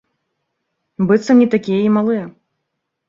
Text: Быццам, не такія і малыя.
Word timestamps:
Быццам, 1.11 1.35
не 1.43 1.47
такія 1.57 1.81
і 1.91 1.95
малыя. 1.99 2.25